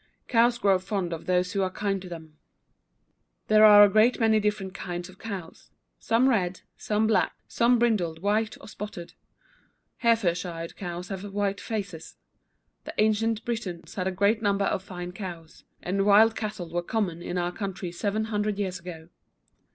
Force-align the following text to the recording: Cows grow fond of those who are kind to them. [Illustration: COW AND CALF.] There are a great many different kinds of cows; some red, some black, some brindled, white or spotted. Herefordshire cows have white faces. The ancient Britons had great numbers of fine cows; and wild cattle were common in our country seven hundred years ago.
Cows 0.27 0.57
grow 0.57 0.79
fond 0.79 1.13
of 1.13 1.27
those 1.27 1.51
who 1.53 1.61
are 1.61 1.69
kind 1.69 2.01
to 2.01 2.09
them. 2.09 2.39
[Illustration: 2.57 2.71
COW 2.71 3.13
AND 3.13 3.47
CALF.] 3.47 3.47
There 3.49 3.63
are 3.65 3.83
a 3.83 3.87
great 3.89 4.19
many 4.19 4.39
different 4.39 4.73
kinds 4.73 5.09
of 5.09 5.19
cows; 5.19 5.69
some 5.99 6.27
red, 6.27 6.61
some 6.75 7.05
black, 7.05 7.33
some 7.47 7.77
brindled, 7.77 8.17
white 8.17 8.57
or 8.59 8.67
spotted. 8.67 9.13
Herefordshire 9.97 10.69
cows 10.69 11.09
have 11.09 11.23
white 11.31 11.61
faces. 11.61 12.15
The 12.85 12.95
ancient 12.97 13.45
Britons 13.45 13.93
had 13.93 14.15
great 14.15 14.41
numbers 14.41 14.69
of 14.69 14.81
fine 14.81 15.11
cows; 15.11 15.65
and 15.83 16.03
wild 16.03 16.35
cattle 16.35 16.71
were 16.71 16.81
common 16.81 17.21
in 17.21 17.37
our 17.37 17.51
country 17.51 17.91
seven 17.91 18.23
hundred 18.23 18.57
years 18.57 18.79
ago. 18.79 19.09